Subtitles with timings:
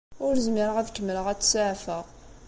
[0.25, 2.05] Ur zmireɣ ad kemmleɣ ad tt-saɛfeɣ.